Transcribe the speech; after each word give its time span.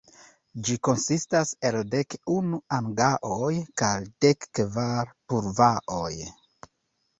Ĝi 0.69 0.77
konsistas 0.87 1.51
el 1.71 1.77
dek 1.95 2.15
unu 2.37 2.61
"anga-oj" 2.79 3.51
kaj 3.83 3.93
dek 4.27 4.51
kvar 4.61 5.15
"purva-oj". 5.29 6.11